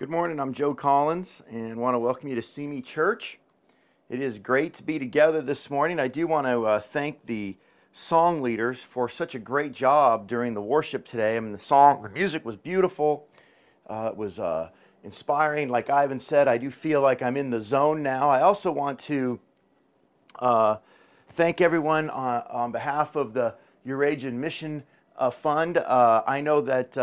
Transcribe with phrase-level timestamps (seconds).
[0.00, 0.40] Good morning.
[0.40, 3.38] I'm Joe Collins and want to welcome you to See Me Church.
[4.08, 6.00] It is great to be together this morning.
[6.00, 7.54] I do want to uh, thank the
[7.92, 11.36] song leaders for such a great job during the worship today.
[11.36, 13.26] I mean, the song, the music was beautiful.
[13.90, 14.70] Uh, it was uh,
[15.04, 15.68] inspiring.
[15.68, 18.30] Like Ivan said, I do feel like I'm in the zone now.
[18.30, 19.38] I also want to
[20.38, 20.76] uh,
[21.34, 23.54] thank everyone on, on, behalf of the
[23.84, 24.82] Eurasian Mission
[25.18, 25.76] uh, Fund.
[25.76, 26.96] Uh, I know that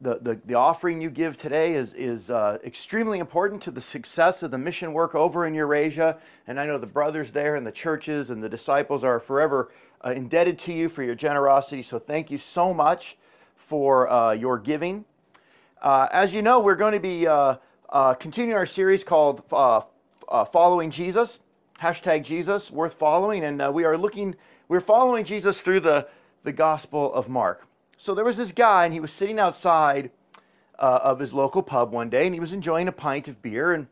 [0.00, 4.42] the, the, the offering you give today is, is uh, extremely important to the success
[4.42, 6.16] of the mission work over in Eurasia.
[6.46, 9.72] And I know the brothers there and the churches and the disciples are forever
[10.04, 11.82] uh, indebted to you for your generosity.
[11.82, 13.18] So thank you so much
[13.68, 15.04] for uh, your giving.
[15.82, 17.56] Uh, as you know, we're going to be uh,
[17.90, 21.40] uh, continuing our series called Following Jesus,
[21.78, 23.44] hashtag Jesus, worth following.
[23.44, 24.34] And we are looking,
[24.68, 26.08] we're following Jesus through the,
[26.44, 27.66] the Gospel of Mark.
[28.00, 30.10] So there was this guy, and he was sitting outside
[30.78, 33.74] uh, of his local pub one day, and he was enjoying a pint of beer
[33.74, 33.86] and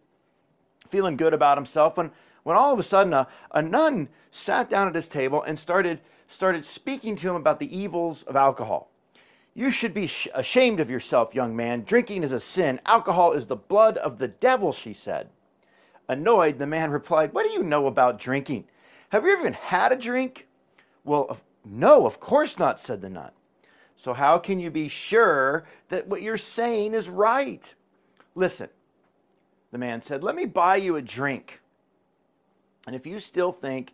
[0.89, 1.99] feeling good about himself.
[1.99, 2.11] When,
[2.43, 6.01] when all of a sudden a, a nun sat down at his table and started,
[6.27, 8.91] started speaking to him about the evils of alcohol.
[9.53, 11.85] You should be sh- ashamed of yourself, young man.
[11.85, 12.81] Drinking is a sin.
[12.87, 15.29] Alcohol is the blood of the devil, she said.
[16.09, 18.65] Annoyed, the man replied, What do you know about drinking?
[19.11, 20.49] Have you ever even had a drink?
[21.05, 23.33] Well, no, of course not, said the nun.
[23.99, 27.75] So, how can you be sure that what you're saying is right?
[28.37, 28.69] Listen,
[29.73, 31.61] the man said, Let me buy you a drink.
[32.87, 33.93] And if you still think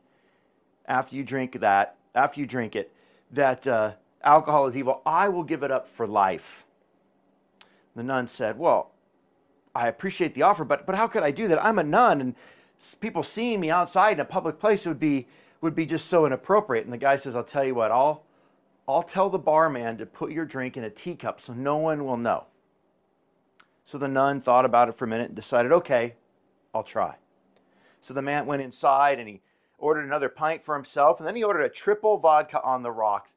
[0.84, 2.92] after you drink that, after you drink it,
[3.32, 6.66] that uh, alcohol is evil, I will give it up for life.
[7.96, 8.90] The nun said, Well,
[9.74, 11.64] I appreciate the offer, but, but how could I do that?
[11.64, 12.34] I'm a nun, and
[13.00, 15.26] people seeing me outside in a public place would be,
[15.62, 16.84] would be just so inappropriate.
[16.84, 18.23] And the guy says, I'll tell you what, I'll,
[18.86, 22.18] I'll tell the barman to put your drink in a teacup so no one will
[22.18, 22.44] know.
[23.84, 26.14] So the nun thought about it for a minute and decided, okay,
[26.74, 27.16] I'll try.
[28.02, 29.40] So the man went inside and he
[29.78, 33.34] ordered another pint for himself, and then he ordered a triple vodka on the rocks.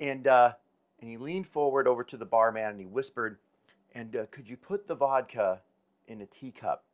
[0.00, 0.52] And, uh,
[1.00, 3.38] and he leaned forward over to the barman and he whispered,
[3.94, 5.60] And uh, could you put the vodka
[6.06, 6.84] in a teacup?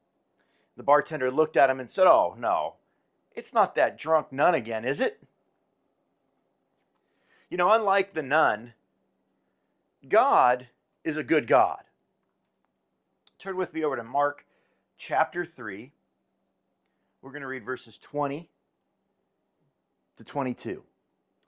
[0.76, 2.75] The bartender looked at him and said, Oh, no,
[3.34, 5.22] it's not that drunk nun again, is it?
[7.54, 8.75] You know, unlike the nun,
[10.09, 10.66] God
[11.04, 11.78] is a good God.
[13.38, 14.44] Turn with me over to Mark
[14.98, 15.93] chapter 3.
[17.22, 18.50] We're going to read verses 20
[20.16, 20.82] to 22.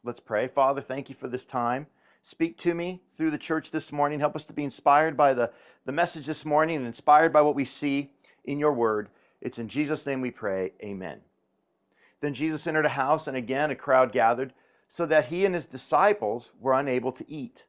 [0.04, 0.46] Let's pray.
[0.46, 1.88] Father, thank you for this time.
[2.22, 4.20] Speak to me through the church this morning.
[4.20, 5.50] Help us to be inspired by the,
[5.86, 8.12] the message this morning and inspired by what we see
[8.44, 9.08] in your word.
[9.40, 10.70] It's in Jesus' name we pray.
[10.84, 11.18] Amen.
[12.20, 14.52] Then Jesus entered a house, and again a crowd gathered
[14.88, 17.64] so that he and his disciples were unable to eat.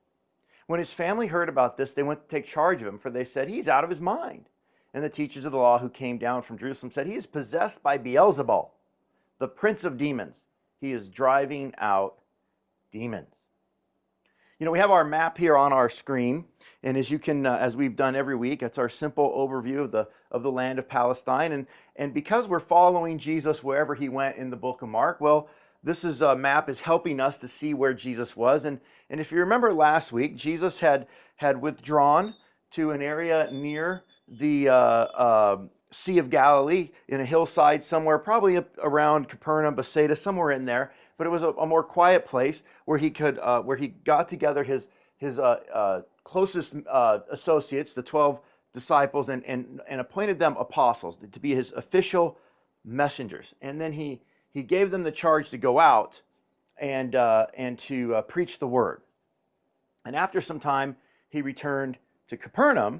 [0.67, 3.25] When his family heard about this, they went to take charge of him, for they
[3.25, 4.45] said, He's out of his mind.
[4.93, 7.81] And the teachers of the law who came down from Jerusalem said, He is possessed
[7.83, 8.69] by Beelzebul,
[9.39, 10.35] the prince of demons.
[10.79, 12.17] He is driving out
[12.91, 13.33] demons.
[14.59, 16.43] You know, we have our map here on our screen,
[16.83, 19.91] and as you can, uh, as we've done every week, it's our simple overview of
[19.91, 21.51] the of the land of Palestine.
[21.51, 25.49] And and because we're following Jesus wherever he went in the book of Mark, well,
[25.87, 28.65] this is a map is helping us to see where Jesus was.
[28.65, 32.33] And, and if you remember last week, Jesus had, had withdrawn
[32.71, 35.57] to an area near the uh, uh,
[35.91, 40.91] Sea of Galilee in a hillside somewhere, probably around Capernaum, Bethsaida, somewhere in there.
[41.17, 44.27] But it was a, a more quiet place where he could, uh, where he got
[44.27, 48.39] together his his uh, uh, closest uh, associates, the twelve
[48.73, 52.37] disciples, and, and and appointed them apostles to be his official
[52.85, 53.55] messengers.
[53.61, 54.21] And then he
[54.57, 56.19] he gave them the charge to go out
[56.79, 59.01] and, uh, and to uh, preach the word.
[60.03, 60.95] And after some time,
[61.29, 62.99] he returned to Capernaum,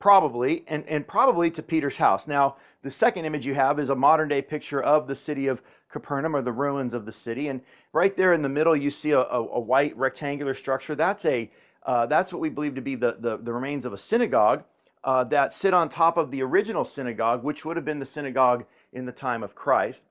[0.00, 2.26] probably, and, and probably to Peter's house.
[2.26, 5.62] Now, the second image you have is a modern day picture of the city of
[5.90, 7.48] Capernaum or the ruins of the city.
[7.48, 7.62] And
[7.94, 10.94] right there in the middle, you see a, a, a white rectangular structure.
[10.94, 11.50] That's, a,
[11.86, 14.62] uh, that's what we believe to be the, the, the remains of a synagogue
[15.04, 18.66] uh, that sit on top of the original synagogue, which would have been the synagogue
[18.92, 20.02] in the time of Christ.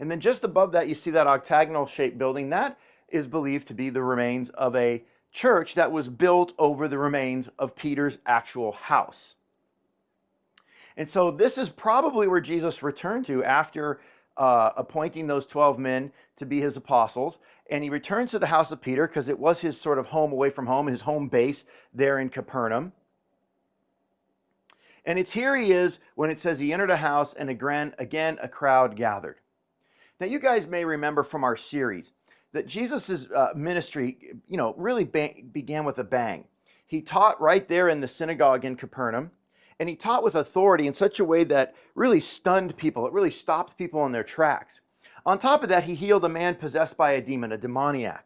[0.00, 2.50] And then just above that, you see that octagonal shaped building.
[2.50, 6.98] That is believed to be the remains of a church that was built over the
[6.98, 9.34] remains of Peter's actual house.
[10.96, 14.00] And so this is probably where Jesus returned to after
[14.36, 17.38] uh, appointing those 12 men to be his apostles.
[17.70, 20.32] And he returns to the house of Peter because it was his sort of home
[20.32, 22.92] away from home, his home base there in Capernaum.
[25.06, 28.38] And it's here he is when it says he entered a house and again, again
[28.40, 29.36] a crowd gathered.
[30.20, 32.12] Now, you guys may remember from our series
[32.52, 34.16] that Jesus' uh, ministry,
[34.46, 36.44] you know, really began with a bang.
[36.86, 39.30] He taught right there in the synagogue in Capernaum,
[39.80, 43.06] and he taught with authority in such a way that really stunned people.
[43.06, 44.80] It really stopped people in their tracks.
[45.26, 48.24] On top of that, he healed a man possessed by a demon, a demoniac.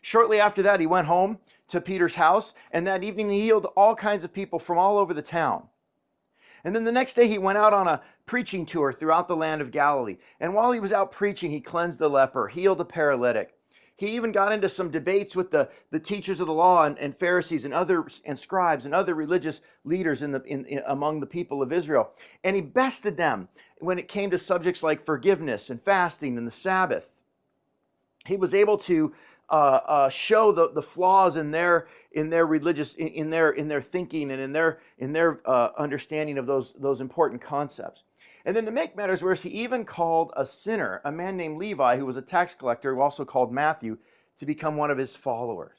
[0.00, 1.38] Shortly after that, he went home
[1.68, 5.12] to Peter's house, and that evening he healed all kinds of people from all over
[5.12, 5.68] the town.
[6.64, 8.00] And then the next day, he went out on a
[8.32, 10.16] preaching tour throughout the land of Galilee.
[10.40, 13.52] And while he was out preaching, he cleansed a leper, healed a paralytic.
[13.96, 17.14] He even got into some debates with the, the teachers of the law and, and
[17.18, 21.26] Pharisees and other and scribes and other religious leaders in the, in, in, among the
[21.26, 22.12] people of Israel.
[22.42, 23.48] And he bested them
[23.80, 27.12] when it came to subjects like forgiveness and fasting and the Sabbath.
[28.24, 29.12] He was able to
[29.50, 33.68] uh, uh, show the, the flaws in their in their religious in, in their in
[33.68, 38.04] their thinking and in their in their uh, understanding of those those important concepts.
[38.44, 41.96] And then to make matters worse, he even called a sinner, a man named Levi,
[41.96, 43.96] who was a tax collector, who also called Matthew,
[44.40, 45.76] to become one of his followers.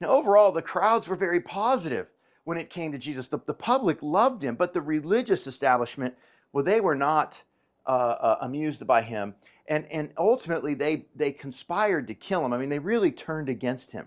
[0.00, 2.06] Now, overall, the crowds were very positive
[2.44, 3.28] when it came to Jesus.
[3.28, 6.14] The, the public loved him, but the religious establishment,
[6.52, 7.42] well, they were not
[7.86, 9.34] uh, uh, amused by him.
[9.66, 12.52] And, and ultimately, they, they conspired to kill him.
[12.52, 14.06] I mean, they really turned against him.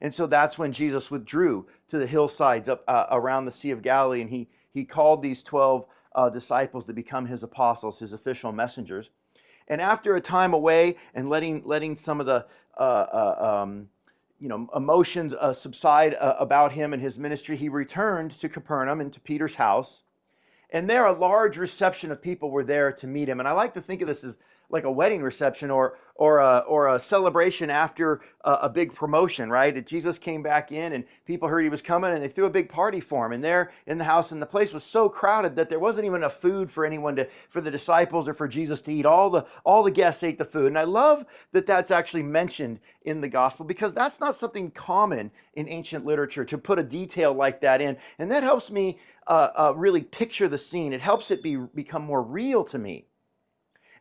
[0.00, 3.82] And so that's when Jesus withdrew to the hillsides up uh, around the Sea of
[3.82, 8.52] Galilee, and he, he called these 12 uh, disciples to become his apostles, his official
[8.52, 9.10] messengers.
[9.68, 12.46] And after a time away and letting, letting some of the
[12.78, 13.88] uh, uh um,
[14.42, 19.00] you know, emotions uh, subside uh, about him and his ministry, he returned to Capernaum
[19.00, 20.00] and to Peter's house.
[20.70, 23.38] And there, a large reception of people were there to meet him.
[23.38, 24.36] And I like to think of this as
[24.72, 29.50] like a wedding reception or or a, or a celebration after a, a, big promotion,
[29.50, 29.84] right?
[29.86, 32.68] Jesus came back in and people heard he was coming and they threw a big
[32.68, 33.32] party for him.
[33.32, 36.18] And there in the house, and the place was so crowded that there wasn't even
[36.18, 39.06] enough food for anyone to, for the disciples or for Jesus to eat.
[39.06, 40.66] All the, all the guests ate the food.
[40.66, 45.30] And I love that that's actually mentioned in the gospel because that's not something common
[45.54, 47.96] in ancient literature to put a detail like that in.
[48.18, 50.92] And that helps me uh, uh, really picture the scene.
[50.92, 53.06] It helps it be, become more real to me.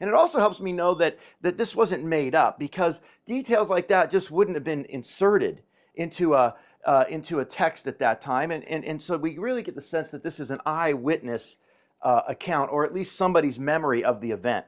[0.01, 3.87] And it also helps me know that, that this wasn't made up because details like
[3.89, 5.61] that just wouldn't have been inserted
[5.95, 6.55] into a,
[6.85, 8.49] uh, into a text at that time.
[8.49, 11.55] And, and, and so we really get the sense that this is an eyewitness
[12.01, 14.65] uh, account or at least somebody's memory of the event.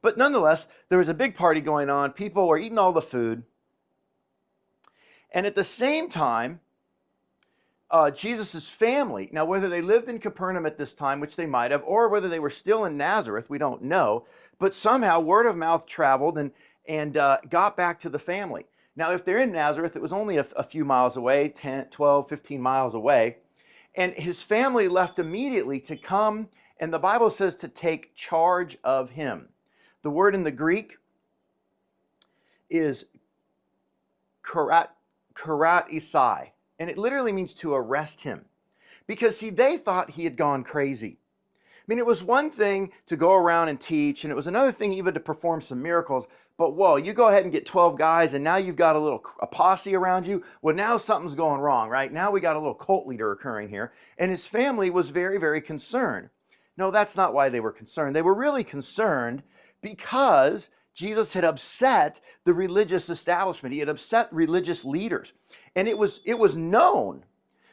[0.00, 2.12] But nonetheless, there was a big party going on.
[2.12, 3.42] People were eating all the food.
[5.32, 6.60] And at the same time,
[7.90, 11.70] uh, Jesus' family, now whether they lived in Capernaum at this time, which they might
[11.70, 14.26] have, or whether they were still in Nazareth, we don't know,
[14.58, 16.50] but somehow word of mouth traveled and,
[16.88, 18.64] and uh, got back to the family.
[18.96, 22.28] Now, if they're in Nazareth, it was only a, a few miles away 10, 12,
[22.28, 23.36] 15 miles away.
[23.94, 26.48] And his family left immediately to come,
[26.80, 29.48] and the Bible says to take charge of him.
[30.02, 30.96] The word in the Greek
[32.70, 33.06] is
[34.44, 34.90] karat,
[35.34, 38.44] karat isai, and it literally means to arrest him.
[39.06, 41.18] Because, see, they thought he had gone crazy.
[41.88, 44.72] I mean, it was one thing to go around and teach, and it was another
[44.72, 46.26] thing even to perform some miracles.
[46.58, 49.24] But whoa, you go ahead and get 12 guys, and now you've got a little
[49.40, 50.44] a posse around you.
[50.60, 52.12] Well, now something's going wrong, right?
[52.12, 53.94] Now we got a little cult leader occurring here.
[54.18, 56.28] And his family was very, very concerned.
[56.76, 58.14] No, that's not why they were concerned.
[58.14, 59.42] They were really concerned
[59.80, 63.72] because Jesus had upset the religious establishment.
[63.72, 65.32] He had upset religious leaders.
[65.74, 67.24] And it was it was known,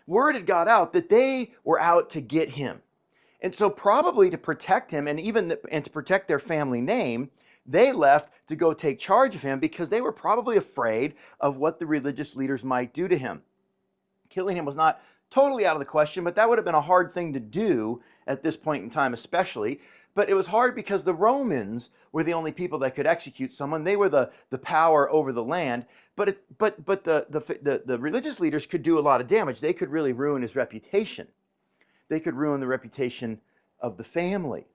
[0.08, 2.82] word had got out that they were out to get him.
[3.46, 7.30] And so, probably to protect him and even the, and to protect their family name,
[7.68, 11.78] they left to go take charge of him because they were probably afraid of what
[11.78, 13.44] the religious leaders might do to him.
[14.32, 15.00] Killing him was not
[15.30, 18.02] totally out of the question, but that would have been a hard thing to do
[18.25, 19.80] at this point in time, especially.
[20.16, 23.84] But it was hard because the Romans were the only people that could execute someone.
[23.84, 25.86] They were the, the power over the land.
[26.16, 29.28] But, it, but, but the, the, the, the religious leaders could do a lot of
[29.28, 29.60] damage.
[29.60, 31.28] They could really ruin his reputation
[32.10, 33.40] they could ruin the reputation
[33.80, 34.66] of the family.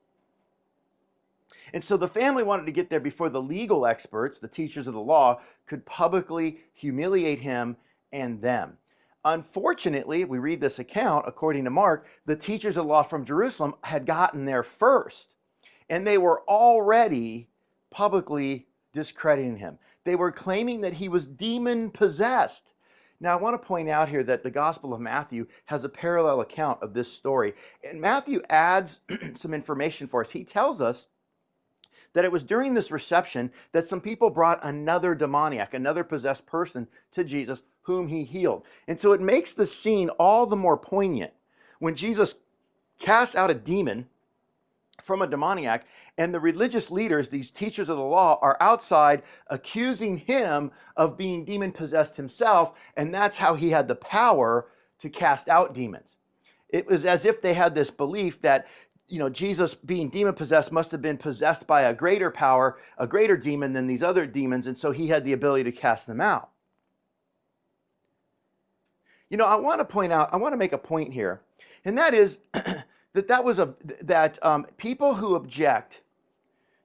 [1.73, 4.95] And so the family wanted to get there before the legal experts, the teachers of
[4.95, 7.77] the law, could publicly humiliate him
[8.13, 8.77] and them.
[9.25, 13.75] Unfortunately, we read this account, according to Mark, the teachers of the law from Jerusalem
[13.83, 15.35] had gotten there first.
[15.91, 17.47] And they were already
[17.91, 19.79] publicly discrediting him.
[20.05, 22.65] They were claiming that he was demon possessed.
[23.21, 26.41] Now, I want to point out here that the Gospel of Matthew has a parallel
[26.41, 27.53] account of this story.
[27.85, 29.01] And Matthew adds
[29.35, 30.31] some information for us.
[30.31, 31.05] He tells us
[32.15, 36.89] that it was during this reception that some people brought another demoniac, another possessed person
[37.13, 38.65] to Jesus, whom he healed.
[38.89, 41.33] And so it makes the scene all the more poignant
[41.79, 42.35] when Jesus
[42.99, 44.07] casts out a demon
[45.03, 45.85] from a demoniac
[46.21, 51.47] and the religious leaders, these teachers of the law, are outside accusing him of being
[51.47, 54.67] demon possessed himself, and that's how he had the power
[54.99, 56.11] to cast out demons.
[56.69, 58.67] it was as if they had this belief that
[59.09, 63.07] you know Jesus being demon possessed must have been possessed by a greater power, a
[63.07, 66.21] greater demon than these other demons and so he had the ability to cast them
[66.21, 66.51] out.
[69.31, 71.41] You know, I want to point out, I want to make a point here,
[71.87, 76.03] and that is that that was a that um, people who object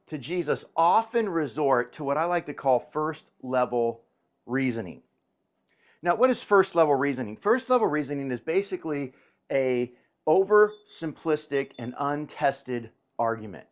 [0.08, 4.02] to Jesus often resort to what I like to call first level
[4.46, 5.02] reasoning.
[6.02, 7.38] Now, what is first level reasoning?
[7.38, 9.14] First level reasoning is basically
[9.52, 9.92] a
[10.28, 13.66] over simplistic and untested argument.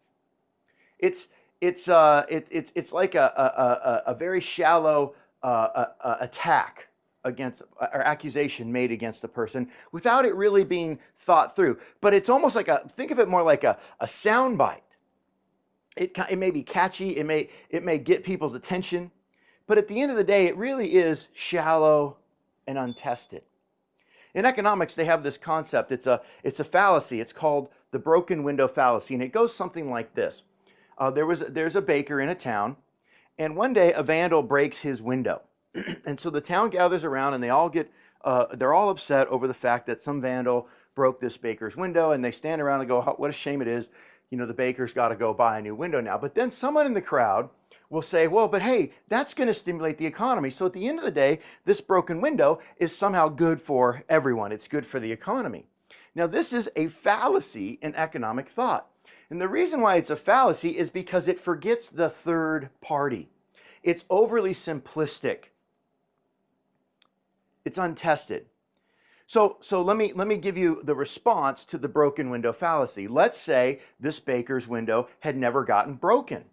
[0.99, 1.27] It's
[1.61, 6.87] it's uh it, it's it's like a a, a, a very shallow uh, a, attack
[7.23, 11.77] against or accusation made against a person without it really being thought through.
[12.01, 14.83] But it's almost like a think of it more like a, a sound bite.
[15.95, 19.11] It, it may be catchy, it may, it may get people's attention,
[19.67, 22.17] but at the end of the day, it really is shallow
[22.67, 23.43] and untested.
[24.33, 25.91] In economics, they have this concept.
[25.91, 27.21] It's a, it's a fallacy.
[27.21, 30.41] It's called the broken window fallacy, and it goes something like this.
[30.97, 32.75] Uh, there was, there's a baker in a town,
[33.37, 35.41] and one day a vandal breaks his window.
[36.05, 37.91] and so the town gathers around and they all get
[38.23, 42.23] uh, they're all upset over the fact that some vandal broke this baker's window and
[42.23, 43.89] they stand around and go what a shame it is
[44.33, 46.17] you know the baker's got to go buy a new window now.
[46.17, 47.51] But then someone in the crowd
[47.91, 50.49] will say well but hey that's going to stimulate the economy.
[50.49, 54.51] So at the end of the day this broken window is somehow good for everyone.
[54.51, 55.67] It's good for the economy.
[56.15, 58.87] Now this is a fallacy in economic thought.
[59.29, 63.29] And the reason why it's a fallacy is because it forgets the third party.
[63.83, 65.51] It's overly simplistic.
[67.65, 68.47] It's untested.
[69.33, 73.07] So, so let me let me give you the response to the broken window fallacy.
[73.07, 76.43] Let's say this baker's window had never gotten broken,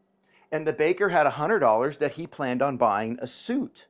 [0.50, 3.84] and the baker had $100 that he planned on buying a suit.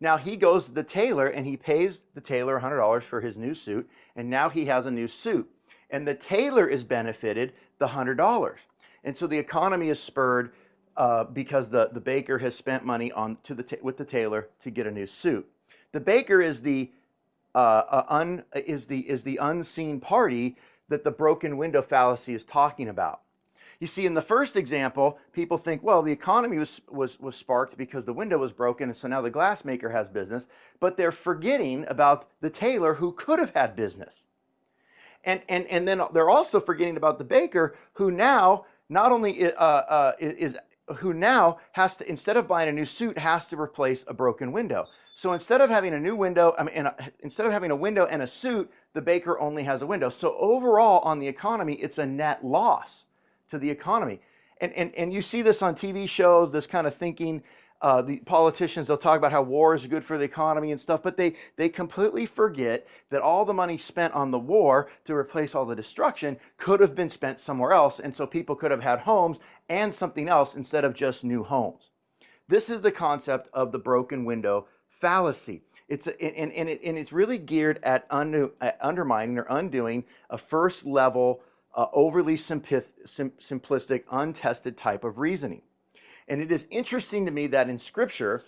[0.00, 3.54] Now he goes to the tailor and he pays the tailor $100 for his new
[3.54, 5.48] suit, and now he has a new suit.
[5.90, 8.54] And the tailor is benefited the $100.
[9.04, 10.50] And so the economy is spurred
[10.96, 14.70] uh, because the, the baker has spent money on to the with the tailor to
[14.70, 15.48] get a new suit.
[15.92, 16.90] The baker is the
[17.54, 20.56] uh, un, is the is the unseen party
[20.88, 23.20] that the broken window fallacy is talking about.
[23.80, 27.78] You see, in the first example, people think, well, the economy was, was, was sparked
[27.78, 30.46] because the window was broken, and so now the glassmaker has business,
[30.80, 34.12] but they're forgetting about the tailor who could have had business.
[35.24, 39.48] And, and, and then they're also forgetting about the baker who now not only uh,
[39.48, 40.56] uh, is,
[40.96, 44.52] who now has to, instead of buying a new suit, has to replace a broken
[44.52, 44.88] window.
[45.14, 48.06] So instead of having a new window, I mean, a, instead of having a window
[48.06, 50.08] and a suit, the baker only has a window.
[50.08, 53.04] So overall, on the economy, it's a net loss
[53.50, 54.20] to the economy.
[54.60, 57.42] And, and, and you see this on TV shows, this kind of thinking.
[57.82, 61.02] Uh, the politicians, they'll talk about how war is good for the economy and stuff,
[61.02, 65.54] but they, they completely forget that all the money spent on the war to replace
[65.54, 67.98] all the destruction could have been spent somewhere else.
[67.98, 69.38] And so people could have had homes
[69.70, 71.88] and something else instead of just new homes.
[72.48, 74.66] This is the concept of the broken window
[75.00, 75.62] fallacy.
[75.88, 80.04] It's a, and, and, it, and it's really geared at, undo, at undermining or undoing
[80.30, 81.40] a first level,
[81.74, 85.62] uh, overly simpith, sim, simplistic, untested type of reasoning.
[86.28, 88.44] And it is interesting to me that in Scripture,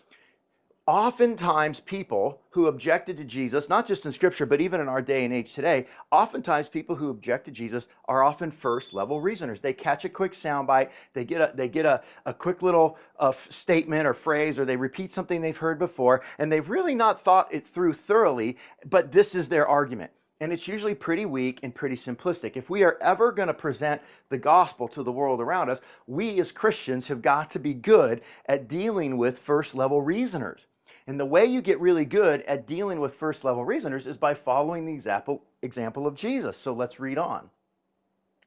[0.86, 5.24] oftentimes people who objected to Jesus, not just in scripture, but even in our day
[5.24, 9.60] and age today, oftentimes people who object to Jesus are often first level reasoners.
[9.60, 13.32] They catch a quick soundbite, they get a they get a, a quick little uh,
[13.48, 17.52] statement or phrase, or they repeat something they've heard before, and they've really not thought
[17.54, 20.10] it through thoroughly, but this is their argument.
[20.40, 22.56] And it's usually pretty weak and pretty simplistic.
[22.56, 26.40] If we are ever going to present the gospel to the world around us, we
[26.40, 30.66] as Christians have got to be good at dealing with first level reasoners.
[31.06, 34.34] And the way you get really good at dealing with first level reasoners is by
[34.34, 36.56] following the example, example of Jesus.
[36.56, 37.50] So let's read on.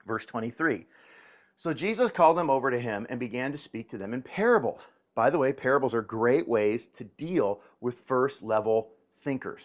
[0.07, 0.85] Verse 23.
[1.57, 4.81] So Jesus called them over to him and began to speak to them in parables.
[5.15, 8.89] By the way, parables are great ways to deal with first level
[9.23, 9.61] thinkers.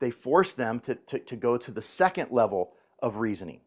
[0.00, 3.60] They force them to, to, to go to the second level of reasoning.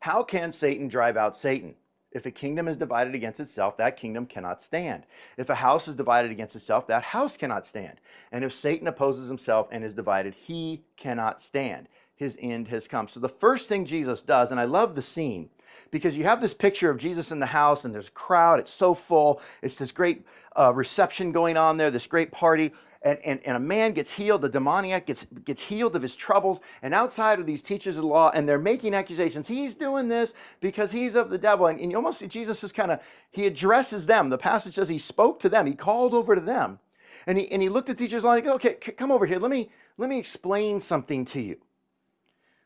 [0.00, 1.74] How can Satan drive out Satan?
[2.12, 5.04] If a kingdom is divided against itself, that kingdom cannot stand.
[5.36, 8.00] If a house is divided against itself, that house cannot stand.
[8.32, 11.88] And if Satan opposes himself and is divided, he cannot stand.
[12.16, 13.08] His end has come.
[13.08, 15.48] So the first thing Jesus does, and I love the scene,
[15.90, 18.72] because you have this picture of Jesus in the house, and there's a crowd, it's
[18.72, 20.24] so full, it's this great
[20.58, 22.72] uh, reception going on there, this great party
[23.04, 26.60] and, and, and a man gets healed, the demoniac gets, gets healed of his troubles,
[26.82, 29.46] and outside of these teachers of the law, and they're making accusations.
[29.48, 31.66] He's doing this because he's of the devil.
[31.66, 34.28] And, and you almost see Jesus is kind of, he addresses them.
[34.28, 36.78] The passage says he spoke to them, he called over to them.
[37.26, 38.76] And he, and he looked at the teachers of the law and he goes, okay,
[38.84, 39.38] c- come over here.
[39.38, 41.56] Let me, let me explain something to you.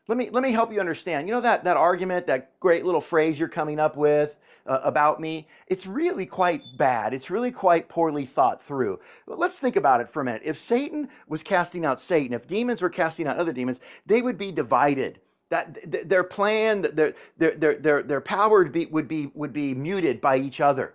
[0.07, 1.27] Let me, let me help you understand.
[1.27, 4.35] You know that, that argument, that great little phrase you're coming up with
[4.67, 5.47] uh, about me?
[5.67, 7.13] It's really quite bad.
[7.13, 8.99] It's really quite poorly thought through.
[9.27, 10.41] But let's think about it for a minute.
[10.45, 14.37] If Satan was casting out Satan, if demons were casting out other demons, they would
[14.37, 15.19] be divided
[15.49, 20.19] that their plan, their, their, their, their, power would be, would, be, would be muted
[20.19, 20.93] by each other.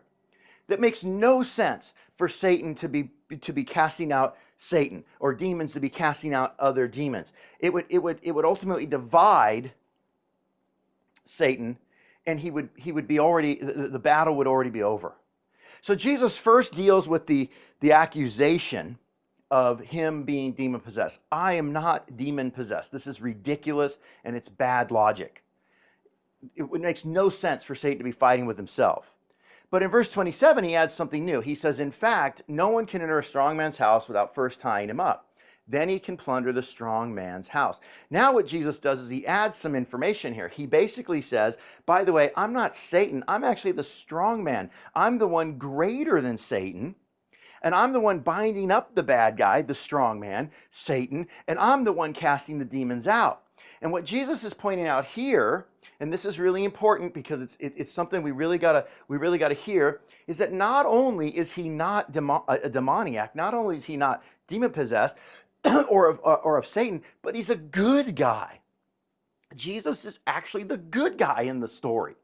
[0.69, 3.11] That makes no sense for Satan to be,
[3.41, 7.33] to be casting out Satan or demons to be casting out other demons.
[7.59, 9.73] It would, it would, it would ultimately divide
[11.27, 11.77] Satan
[12.27, 15.13] and he would, he would be already, the, the battle would already be over.
[15.83, 17.51] So Jesus first deals with the,
[17.81, 18.99] the accusation
[19.51, 21.19] of him being demon possessed.
[21.31, 22.93] I am not demon possessed.
[22.93, 25.43] This is ridiculous and it's bad logic.
[26.57, 29.07] It makes no sense for Satan to be fighting with himself.
[29.71, 31.41] But in verse 27, he adds something new.
[31.41, 34.91] He says, In fact, no one can enter a strong man's house without first tying
[34.91, 35.32] him up.
[35.69, 37.79] Then he can plunder the strong man's house.
[38.11, 40.49] Now, what Jesus does is he adds some information here.
[40.49, 43.25] He basically says, By the way, I'm not Satan.
[43.29, 44.71] I'm actually the strong man.
[44.95, 46.95] I'm the one greater than Satan
[47.63, 51.85] and I'm the one binding up the bad guy, the strong man, Satan, and I'm
[51.85, 53.43] the one casting the demons out.
[53.81, 55.67] And what Jesus is pointing out here,
[56.01, 59.39] and this is really important because it's it, it's something we really gotta we really
[59.39, 63.77] gotta hear, is that not only is he not demo, a, a demoniac, not only
[63.77, 65.17] is he not demon possessed
[65.89, 68.61] or of uh, or of Satan, but he's a good guy.
[69.55, 72.15] Jesus is actually the good guy in the story.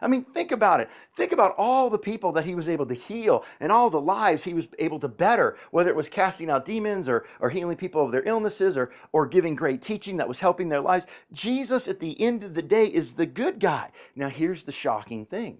[0.00, 0.88] I mean, think about it.
[1.16, 4.44] Think about all the people that he was able to heal and all the lives
[4.44, 8.04] he was able to better, whether it was casting out demons or, or healing people
[8.04, 11.06] of their illnesses or, or giving great teaching that was helping their lives.
[11.32, 13.90] Jesus, at the end of the day, is the good guy.
[14.14, 15.58] Now, here's the shocking thing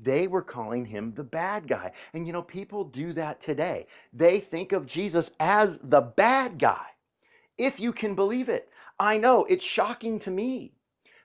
[0.00, 1.92] they were calling him the bad guy.
[2.14, 3.86] And you know, people do that today.
[4.12, 6.86] They think of Jesus as the bad guy,
[7.56, 8.68] if you can believe it.
[9.00, 10.72] I know it's shocking to me,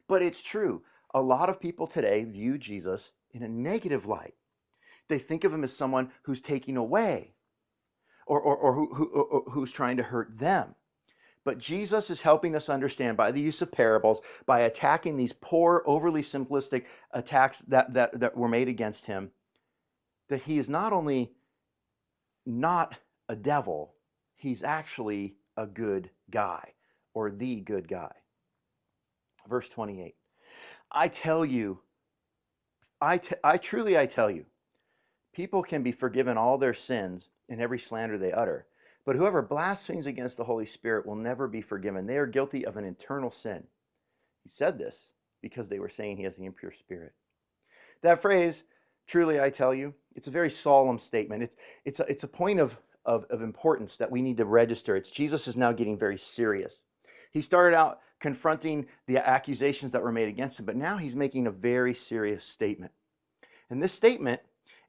[0.08, 0.82] but it's true
[1.13, 4.34] a lot of people today view Jesus in a negative light.
[5.10, 7.34] They think of him as someone who's taking away
[8.26, 10.74] or, or, or who, who, who's trying to hurt them.
[11.45, 15.84] But Jesus is helping us understand by the use of parables, by attacking these poor,
[15.86, 19.29] overly simplistic attacks that, that, that were made against him,
[20.29, 21.32] that he is not only
[22.45, 22.95] not
[23.27, 23.93] a devil,
[24.36, 26.73] he's actually a good guy
[27.13, 28.12] or the good guy.
[29.49, 30.15] Verse 28.
[30.91, 31.79] I tell you,
[33.01, 34.45] I, t- I truly I tell you,
[35.34, 38.65] people can be forgiven all their sins and every slander they utter.
[39.06, 42.06] But whoever blasphemes against the Holy Spirit will never be forgiven.
[42.06, 43.63] They are guilty of an eternal sin.
[44.44, 44.96] He said this
[45.42, 47.13] because they were saying he has the impure spirit.
[48.02, 48.63] That phrase,
[49.08, 51.44] truly I tell you, it's a very solemn statement.
[51.44, 54.96] It's, it's, a, it's a point of, of, of importance that we need to register.
[54.96, 56.74] It's Jesus is now getting very serious.
[57.32, 61.48] He started out confronting the accusations that were made against him, but now he's making
[61.48, 62.92] a very serious statement.
[63.70, 64.39] And this statement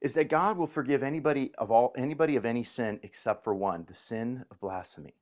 [0.01, 3.85] is that God will forgive anybody of all anybody of any sin except for one,
[3.87, 5.13] the sin of blasphemy.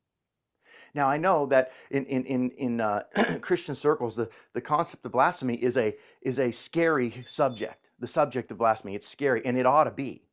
[0.94, 3.04] Now I know that in in in, in uh,
[3.42, 7.88] Christian circles, the, the concept of blasphemy is a is a scary subject.
[8.00, 10.24] The subject of blasphemy, it's scary, and it ought to be,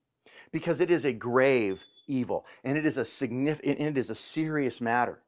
[0.50, 4.80] because it is a grave evil, and it is a significant, it is a serious
[4.80, 5.20] matter.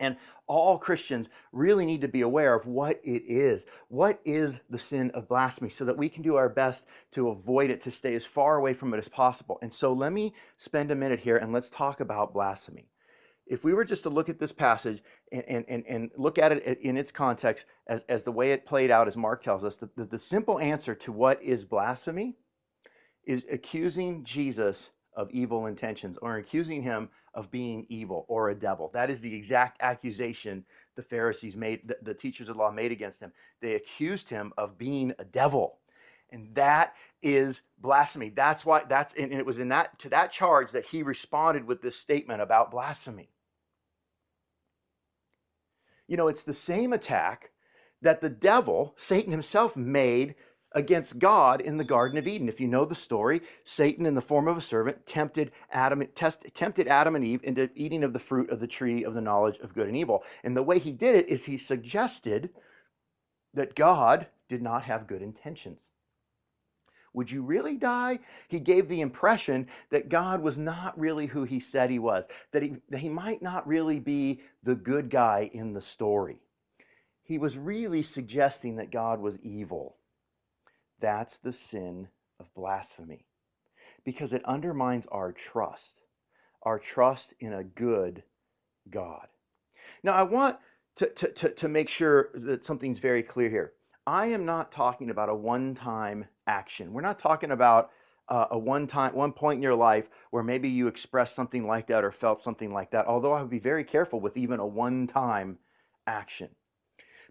[0.00, 3.66] And all Christians really need to be aware of what it is.
[3.88, 7.70] What is the sin of blasphemy so that we can do our best to avoid
[7.70, 9.58] it, to stay as far away from it as possible.
[9.62, 12.88] And so let me spend a minute here and let's talk about blasphemy.
[13.46, 16.80] If we were just to look at this passage and, and, and, look at it
[16.80, 19.90] in its context as, as the way it played out, as Mark tells us, the,
[19.96, 22.36] the, the simple answer to what is blasphemy
[23.24, 28.90] is accusing Jesus of evil intentions or accusing him of being evil or a devil.
[28.92, 30.64] That is the exact accusation
[30.96, 33.32] the Pharisees made, the, the teachers of law made against him.
[33.60, 35.78] They accused him of being a devil.
[36.32, 38.30] And that is blasphemy.
[38.30, 41.82] That's why that's and it was in that to that charge that he responded with
[41.82, 43.30] this statement about blasphemy.
[46.06, 47.50] You know, it's the same attack
[48.02, 50.34] that the devil, Satan himself, made
[50.72, 52.48] against God in the Garden of Eden.
[52.48, 56.44] If you know the story, Satan, in the form of a servant, tempted Adam, test,
[56.54, 59.58] tempted Adam and Eve into eating of the fruit of the tree of the knowledge
[59.58, 60.22] of good and evil.
[60.44, 62.50] And the way he did it is he suggested
[63.54, 65.78] that God did not have good intentions.
[67.12, 68.20] Would you really die?
[68.46, 72.62] He gave the impression that God was not really who he said he was, that
[72.62, 76.38] he, that he might not really be the good guy in the story.
[77.24, 79.96] He was really suggesting that God was evil
[81.00, 82.08] that's the sin
[82.38, 83.26] of blasphemy
[84.04, 86.02] because it undermines our trust,
[86.62, 88.22] our trust in a good
[88.90, 89.26] God.
[90.02, 90.56] Now, I want
[90.96, 93.72] to, to, to, to make sure that something's very clear here.
[94.06, 96.92] I am not talking about a one time action.
[96.92, 97.90] We're not talking about
[98.30, 101.86] uh, a one time one point in your life where maybe you expressed something like
[101.88, 104.66] that or felt something like that although i would be very careful with even a
[104.66, 105.58] one time
[106.06, 106.48] action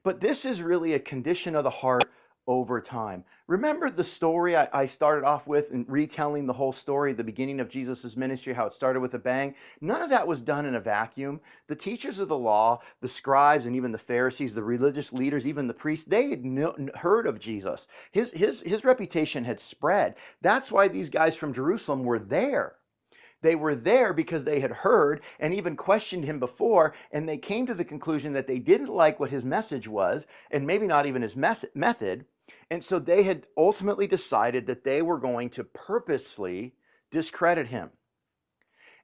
[0.03, 2.11] but this is really a condition of the heart
[2.47, 3.23] over time.
[3.47, 7.59] Remember the story I, I, started off with and retelling the whole story, the beginning
[7.59, 9.53] of Jesus' ministry, how it started with a bang?
[9.81, 11.39] None of that was done in a vacuum.
[11.67, 15.67] The teachers of the law, the scribes, and even the Pharisees, the religious leaders, even
[15.67, 17.87] the priests, they had heard of Jesus.
[18.11, 20.15] His, his, his reputation had spread.
[20.41, 22.75] That's why these guys from Jerusalem were there.
[23.41, 27.65] They were there because they had heard and even questioned him before, and they came
[27.67, 31.21] to the conclusion that they didn't like what his message was, and maybe not even
[31.21, 32.25] his mes- method.
[32.69, 36.73] And so they had ultimately decided that they were going to purposely
[37.11, 37.89] discredit him.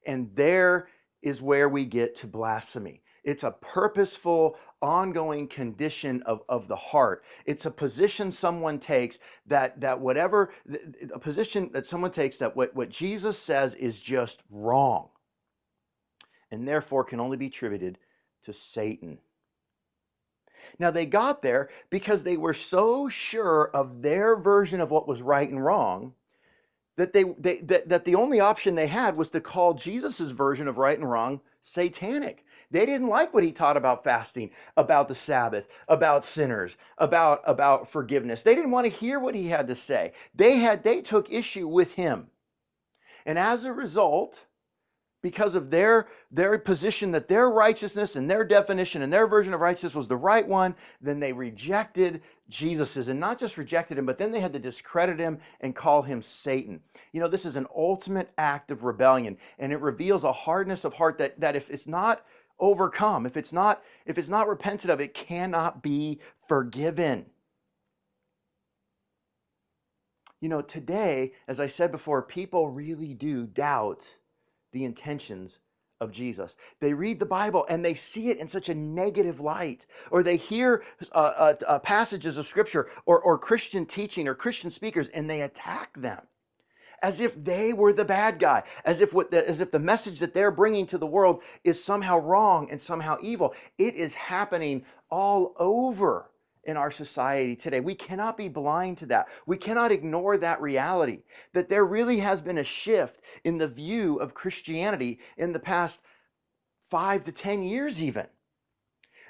[0.05, 0.89] And there
[1.21, 3.01] is where we get to blasphemy.
[3.23, 7.23] It's a purposeful, ongoing condition of, of the heart.
[7.45, 10.51] It's a position someone takes that, that whatever,
[11.13, 15.09] a position that someone takes that what, what Jesus says is just wrong
[16.51, 17.97] and therefore can only be attributed
[18.43, 19.17] to Satan.
[20.79, 25.21] Now, they got there because they were so sure of their version of what was
[25.21, 26.13] right and wrong
[26.97, 30.67] that, they, they, that, that the only option they had was to call Jesus' version
[30.67, 32.44] of right and wrong satanic.
[32.71, 37.91] They didn't like what he taught about fasting, about the Sabbath, about sinners, about, about
[37.91, 38.43] forgiveness.
[38.43, 40.13] They didn't want to hear what he had to say.
[40.33, 42.27] They had they took issue with him.
[43.25, 44.39] And as a result,
[45.25, 49.59] because of their, their position that their righteousness and their definition and their version of
[49.59, 54.19] righteousness was the right one, then they rejected Jesus's and not just rejected him, but
[54.19, 56.79] then they had to discredit him and call him Satan.
[57.11, 60.93] You know, this is an ultimate act of rebellion, and it reveals a hardness of
[60.93, 62.23] heart that, that if it's not
[62.59, 67.25] overcome, if it's not, if it's not repented of, it cannot be forgiven.
[70.41, 74.03] You know, today, as I said before, people really do doubt
[74.73, 75.59] the intentions
[76.01, 76.55] of Jesus.
[76.81, 80.37] They read the Bible and they see it in such a negative light, or they
[80.37, 85.29] hear uh, uh, uh, passages of Scripture or, or Christian teaching or Christian speakers and
[85.29, 86.21] they attack them
[87.01, 90.19] as if they were the bad guy, as if what the, as if the message
[90.19, 93.53] that they're bringing to the world is somehow wrong and somehow evil.
[93.77, 96.29] It is happening all over
[96.65, 97.79] in our society today.
[97.79, 99.27] We cannot be blind to that.
[99.45, 101.19] We cannot ignore that reality
[101.53, 105.99] that there really has been a shift in the view of Christianity in the past
[106.89, 108.25] five to 10 years, even.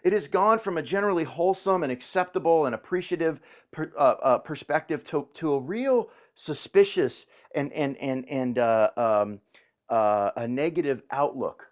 [0.04, 3.40] It has gone from a generally wholesome and acceptable and appreciative
[3.72, 7.26] per, uh, uh, perspective to, to a real suspicious
[7.56, 9.40] and, and, and, and uh, um,
[9.90, 11.64] uh, a negative outlook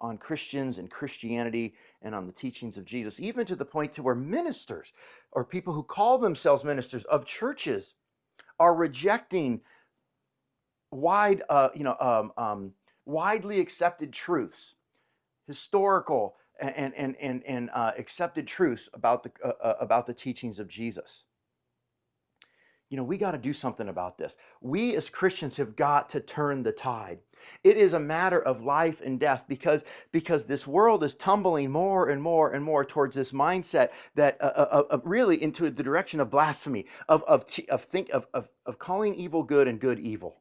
[0.00, 4.02] on Christians and Christianity and on the teachings of Jesus, even to the point to
[4.02, 4.92] where ministers
[5.32, 7.94] or people who call themselves ministers of churches
[8.60, 9.60] are rejecting
[10.90, 12.72] wide, uh, you know, um, um,
[13.06, 14.74] widely accepted truths,
[15.46, 20.58] historical and and and and uh, accepted truths about the uh, uh about the teachings
[20.58, 21.23] of Jesus
[22.90, 24.34] you know, we got to do something about this.
[24.60, 27.18] We as Christians have got to turn the tide.
[27.62, 32.10] It is a matter of life and death because because this world is tumbling more
[32.10, 36.20] and more and more towards this mindset that uh, uh, uh, really into the direction
[36.20, 40.40] of blasphemy, of of of think of of, of calling evil good and good evil.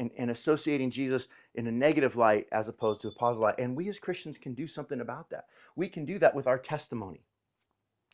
[0.00, 1.26] And, and associating Jesus
[1.56, 3.58] in a negative light as opposed to a positive light.
[3.58, 5.46] And we as Christians can do something about that.
[5.74, 7.24] We can do that with our testimony.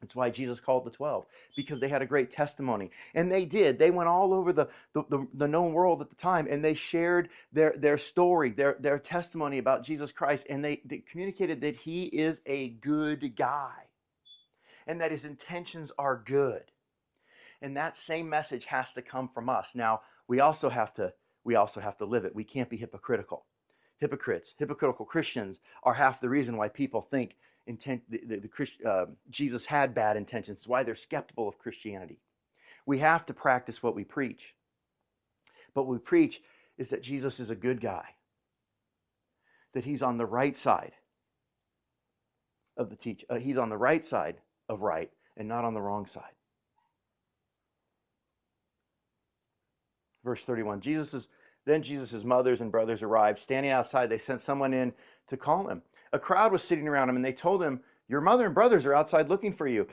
[0.05, 1.25] That's why Jesus called the 12,
[1.57, 2.91] because they had a great testimony.
[3.15, 3.79] And they did.
[3.79, 6.75] They went all over the, the, the, the, known world at the time and they
[6.75, 10.47] shared their, their story, their, their testimony about Jesus Christ.
[10.51, 13.73] And they, they communicated that he is a good guy
[14.87, 16.65] and that his intentions are good.
[17.63, 19.71] And that same message has to come from us.
[19.75, 21.13] Now, we also have to
[21.45, 22.35] we also have to live it.
[22.35, 23.45] We can't be hypocritical.
[23.99, 28.49] Hypocrites, hypocritical Christians are half the reason why people think intent, the, the,
[28.83, 30.59] the uh, Jesus had bad intentions.
[30.59, 32.19] It's why they're skeptical of Christianity.
[32.87, 34.55] We have to practice what we preach.
[35.75, 36.41] But we preach
[36.79, 38.05] is that Jesus is a good guy,
[39.73, 40.93] that he's on the right side
[42.77, 43.25] of the teach.
[43.29, 44.37] Uh, he's on the right side
[44.69, 46.23] of right and not on the wrong side.
[50.25, 50.81] Verse 31.
[50.81, 51.29] Jesus is
[51.67, 53.41] then Jesus' mothers and brothers arrived.
[53.41, 54.93] Standing outside, they sent someone in
[55.29, 55.83] to call him
[56.15, 58.95] a crowd was sitting around him and they told him, Your mother and brothers are
[58.95, 59.87] outside looking for you.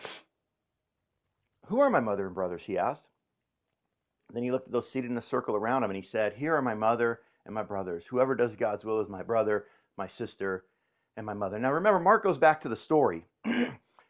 [1.66, 2.62] Who are my mother and brothers?
[2.64, 3.08] He asked.
[4.32, 6.56] Then he looked at those seated in a circle around him and he said, Here
[6.56, 8.04] are my mother and my brothers.
[8.08, 9.66] Whoever does God's will is my brother,
[9.98, 10.66] my sister,
[11.18, 11.58] and my mother.
[11.58, 13.26] Now remember, Mark goes back to the story.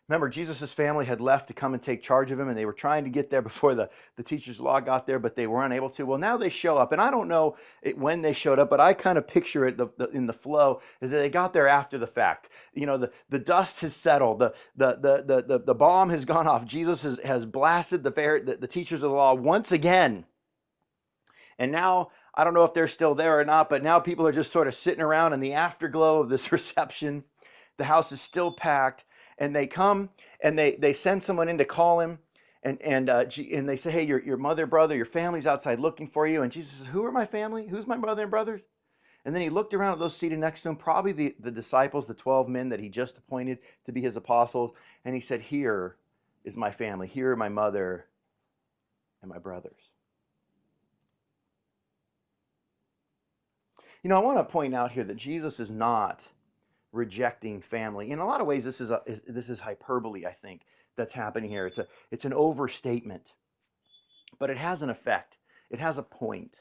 [0.07, 2.73] remember, Jesus' family had left to come and take charge of him, and they were
[2.73, 5.65] trying to get there before the, the teacher's of law got there, but they were
[5.65, 6.05] unable to.
[6.05, 8.79] Well, now they show up, and I don't know it, when they showed up, but
[8.79, 11.67] I kind of picture it the, the, in the flow is that they got there
[11.67, 12.49] after the fact.
[12.73, 16.25] You know, the, the dust has settled, the, the, the, the, the, the bomb has
[16.31, 16.65] gone off.
[16.65, 20.25] Jesus has, has blasted the, the, the teachers of the law once again.
[21.59, 24.31] And now I don't know if they're still there or not, but now people are
[24.31, 27.23] just sort of sitting around in the afterglow of this reception.
[27.77, 29.03] The house is still packed,
[29.41, 30.09] and they come
[30.41, 32.19] and they they send someone in to call him,
[32.63, 36.07] and and uh, and they say, hey, your your mother, brother, your family's outside looking
[36.07, 36.43] for you.
[36.43, 37.67] And Jesus says, who are my family?
[37.67, 38.61] Who's my mother and brothers?
[39.25, 42.07] And then he looked around at those seated next to him, probably the, the disciples,
[42.07, 44.71] the 12 men that he just appointed to be his apostles.
[45.05, 45.97] And he said, Here
[46.45, 47.07] is my family.
[47.07, 48.05] Here are my mother
[49.23, 49.73] and my brothers.
[54.03, 56.21] You know, I want to point out here that Jesus is not
[56.91, 58.11] rejecting family.
[58.11, 60.25] In a lot of ways, this is a, this is hyperbole.
[60.25, 60.61] I think
[60.97, 61.67] that's happening here.
[61.67, 63.23] It's a it's an overstatement,
[64.39, 65.37] but it has an effect.
[65.69, 66.55] It has a point.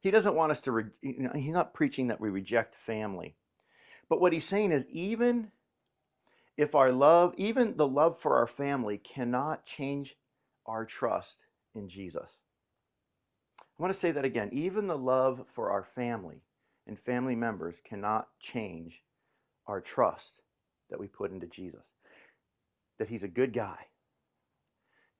[0.00, 0.72] He doesn't want us to.
[0.72, 3.36] Re, you know, he's not preaching that we reject family,
[4.08, 5.50] but what he's saying is even
[6.56, 10.16] if our love, even the love for our family, cannot change
[10.66, 11.38] our trust
[11.74, 12.28] in Jesus.
[13.58, 14.50] I want to say that again.
[14.52, 16.42] Even the love for our family
[16.86, 19.00] and family members cannot change
[19.66, 20.40] our trust
[20.90, 21.84] that we put into Jesus.
[22.98, 23.78] That he's a good guy.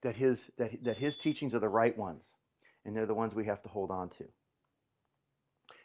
[0.02, 2.24] That his, that, that his teachings are the right ones.
[2.84, 4.24] And they're the ones we have to hold on to.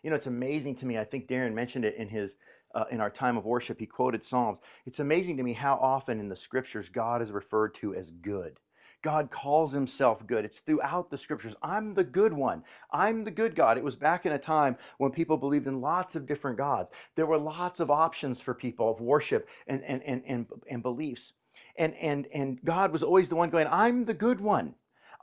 [0.04, 0.98] You know, it's amazing to me.
[0.98, 2.36] I think Darren mentioned it in his
[2.76, 3.80] uh, in our time of worship.
[3.80, 4.60] He quoted Psalms.
[4.86, 8.60] It's amazing to me how often in the scriptures God is referred to as good.
[9.06, 10.46] God calls himself good.
[10.46, 11.54] It's throughout the scriptures.
[11.62, 12.64] I'm the good one.
[12.92, 13.78] I'm the good God.
[13.78, 16.90] It was back in a time when people believed in lots of different gods.
[17.16, 21.34] There were lots of options for people of worship and, and, and, and, and beliefs.
[21.78, 24.74] And, and, and God was always the one going, I'm the good one.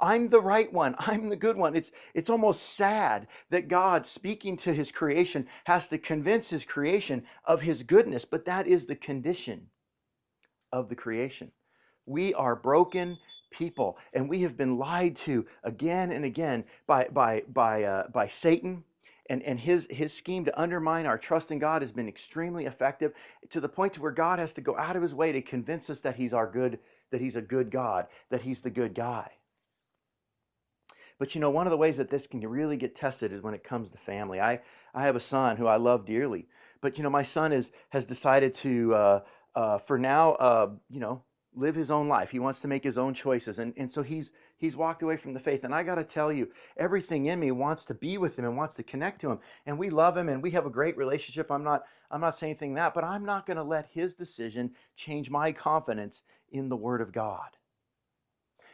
[0.00, 0.94] I'm the right one.
[1.00, 1.74] I'm the good one.
[1.74, 7.24] It's, it's almost sad that God, speaking to his creation, has to convince his creation
[7.46, 9.66] of his goodness, but that is the condition
[10.70, 11.50] of the creation.
[12.06, 13.18] We are broken
[13.52, 13.98] people.
[14.12, 18.84] And we have been lied to again and again by, by, by, uh, by Satan.
[19.30, 23.12] And, and his, his scheme to undermine our trust in God has been extremely effective
[23.50, 25.88] to the point to where God has to go out of his way to convince
[25.88, 26.78] us that he's our good,
[27.10, 29.30] that he's a good God, that he's the good guy.
[31.18, 33.54] But you know, one of the ways that this can really get tested is when
[33.54, 34.40] it comes to family.
[34.40, 34.60] I,
[34.92, 36.46] I have a son who I love dearly,
[36.80, 39.20] but you know, my son is has decided to, uh,
[39.54, 41.22] uh, for now, uh, you know,
[41.54, 42.30] live his own life.
[42.30, 43.58] He wants to make his own choices.
[43.58, 45.64] And, and so he's he's walked away from the faith.
[45.64, 48.56] And I got to tell you, everything in me wants to be with him and
[48.56, 49.38] wants to connect to him.
[49.66, 51.50] And we love him and we have a great relationship.
[51.50, 54.70] I'm not I'm not saying anything that, but I'm not going to let his decision
[54.96, 57.48] change my confidence in the word of God.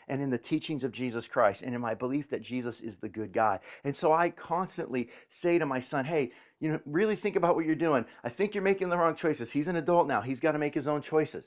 [0.08, 3.10] And in the teachings of Jesus Christ, and in my belief that Jesus is the
[3.10, 3.60] good guy.
[3.84, 7.66] And so I constantly say to my son, hey, you know, really think about what
[7.66, 8.06] you're doing.
[8.24, 9.50] I think you're making the wrong choices.
[9.50, 10.22] He's an adult now.
[10.22, 11.44] He's got to make his own choices.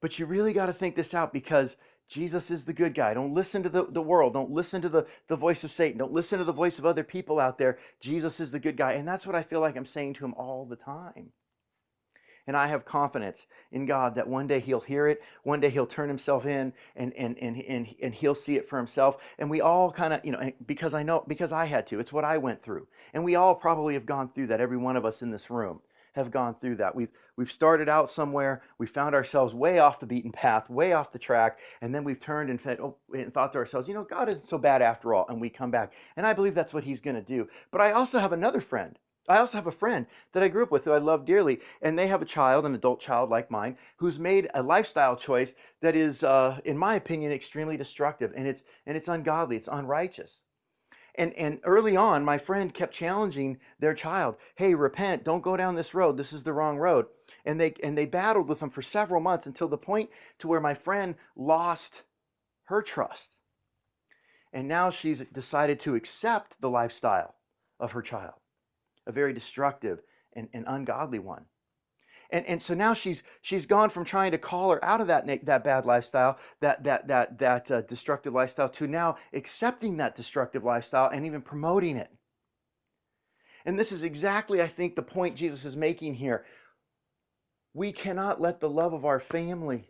[0.00, 1.76] But you really got to think this out because
[2.08, 3.14] Jesus is the good guy.
[3.14, 4.34] Don't listen to the, the world.
[4.34, 5.98] Don't listen to the, the voice of Satan.
[5.98, 7.78] Don't listen to the voice of other people out there.
[8.00, 8.92] Jesus is the good guy.
[8.92, 11.32] And that's what I feel like I'm saying to him all the time.
[12.46, 15.86] And I have confidence in God that one day he'll hear it, one day he'll
[15.86, 19.16] turn himself in and and and and, and he'll see it for himself.
[19.38, 22.00] And we all kind of, you know, because I know because I had to.
[22.00, 22.86] It's what I went through.
[23.14, 25.80] And we all probably have gone through that every one of us in this room
[26.14, 26.94] have gone through that.
[26.94, 31.12] We've we've started out somewhere, we found ourselves way off the beaten path, way off
[31.12, 34.04] the track, and then we've turned and, fed, oh, and thought to ourselves, you know,
[34.04, 35.92] God isn't so bad after all, and we come back.
[36.16, 37.48] And I believe that's what He's going to do.
[37.70, 38.98] But I also have another friend.
[39.28, 41.98] I also have a friend that I grew up with who I love dearly, and
[41.98, 45.96] they have a child, an adult child like mine, who's made a lifestyle choice that
[45.96, 50.40] is, uh, in my opinion, extremely destructive, and it's and it's ungodly, it's unrighteous.
[51.16, 55.74] And, and early on, my friend kept challenging their child, hey, repent, don't go down
[55.74, 57.06] this road, this is the wrong road.
[57.44, 60.60] And they, and they battled with them for several months until the point to where
[60.60, 62.02] my friend lost
[62.64, 63.36] her trust.
[64.52, 67.34] And now she's decided to accept the lifestyle
[67.78, 68.34] of her child,
[69.06, 70.00] a very destructive
[70.34, 71.44] and, and ungodly one.
[72.30, 75.26] And, and so now she's she's gone from trying to call her out of that
[75.44, 80.64] that bad lifestyle, that that that that uh, destructive lifestyle, to now accepting that destructive
[80.64, 82.10] lifestyle and even promoting it.
[83.66, 86.44] And this is exactly, I think, the point Jesus is making here.
[87.72, 89.88] We cannot let the love of our family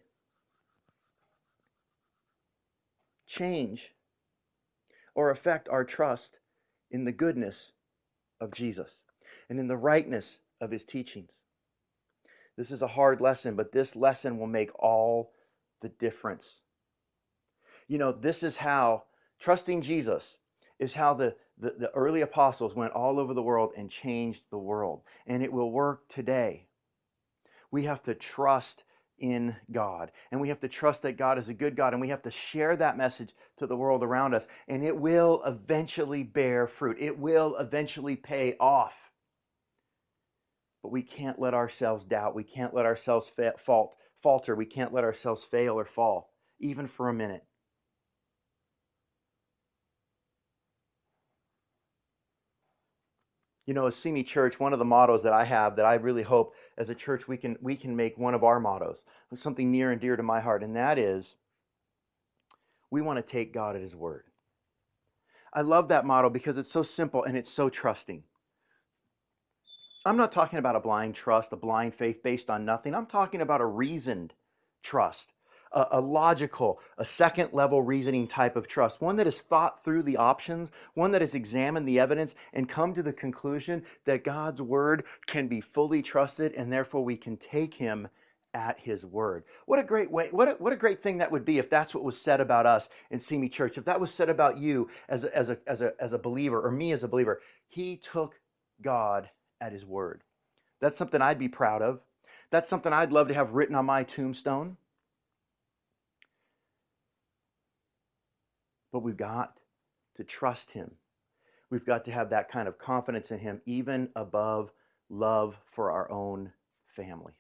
[3.27, 3.91] change
[5.15, 6.39] or affect our trust
[6.91, 7.73] in the goodness
[8.41, 8.89] of Jesus
[9.49, 11.31] and in the rightness of his teachings.
[12.57, 15.33] This is a hard lesson, but this lesson will make all
[15.83, 16.45] the difference.
[17.89, 19.05] You know, this is how
[19.41, 20.37] trusting Jesus
[20.79, 24.59] is how the, the, the, early apostles went all over the world and changed the
[24.59, 25.03] world.
[25.27, 26.67] And it will work today.
[27.71, 28.85] We have to trust
[29.19, 30.11] in God.
[30.31, 31.93] And we have to trust that God is a good God.
[31.93, 34.45] And we have to share that message to the world around us.
[34.69, 38.93] And it will eventually bear fruit, it will eventually pay off.
[40.85, 42.35] But we can't let ourselves doubt.
[42.35, 44.55] We can't let ourselves fa- fault, falter.
[44.55, 47.43] We can't let ourselves fail or fall, even for a minute.
[53.65, 56.23] You know, as Simi Church, one of the mottos that I have that I really
[56.23, 58.99] hope as a church we can we can make one of our mottos,
[59.35, 61.35] something near and dear to my heart, and that is
[62.91, 64.25] we want to take God at his word.
[65.51, 68.23] I love that motto because it's so simple and it's so trusting.
[70.05, 72.95] I'm not talking about a blind trust, a blind faith based on nothing.
[72.95, 74.33] I'm talking about a reasoned
[74.83, 75.33] trust
[75.75, 80.03] a, a logical, a second level reasoning type of trust, one that has thought through
[80.03, 84.63] the options, one that has examined the evidence and come to the conclusion that God's
[84.63, 88.09] word can be fully trusted and therefore we can take him
[88.55, 89.43] at his word.
[89.67, 91.93] What a great way, what a, what a great thing that would be if that's
[91.93, 95.25] what was said about us in Simi Church, if that was said about you as
[95.25, 97.41] a, as a, as a, as a believer or me as a believer.
[97.69, 98.37] He took
[98.81, 99.29] God
[99.65, 100.23] at his word.
[100.81, 102.01] That's something I'd be proud of.
[102.51, 104.77] That's something I'd love to have written on my tombstone.
[108.93, 109.59] But we've got
[110.17, 110.91] to trust Him.
[111.71, 114.71] We've got to have that kind of confidence in Him, even above
[115.09, 116.53] love for our own
[116.95, 117.35] families.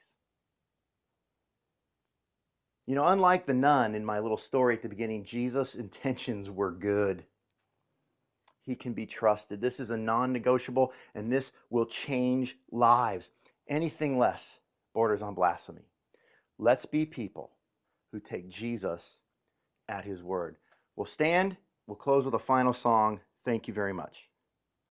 [2.86, 6.72] You know, unlike the nun in my little story at the beginning, Jesus' intentions were
[6.72, 7.24] good.
[8.66, 9.60] He can be trusted.
[9.60, 13.28] This is a non negotiable, and this will change lives.
[13.68, 14.58] Anything less
[14.94, 15.82] borders on blasphemy.
[16.58, 17.50] Let's be people
[18.12, 19.16] who take Jesus
[19.88, 20.56] at his word.
[20.96, 21.56] We'll stand.
[21.86, 23.20] We'll close with a final song.
[23.44, 24.16] Thank you very much.